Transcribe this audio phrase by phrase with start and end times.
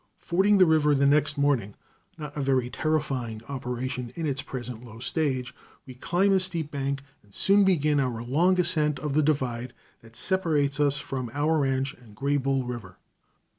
[0.17, 1.75] "]Fording the river the next morning,
[2.17, 5.53] not a very terrifying operation in its present low stage,
[5.85, 10.15] we climb the steep bank and soon begin our long ascent of the divide that
[10.15, 12.97] separates us from our ranch and Greybull River.